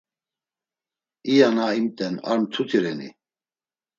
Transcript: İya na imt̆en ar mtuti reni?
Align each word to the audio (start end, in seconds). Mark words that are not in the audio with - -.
İya 1.31 1.49
na 1.55 1.65
imt̆en 1.79 2.15
ar 2.29 2.37
mtuti 2.41 2.77
reni? 2.83 3.09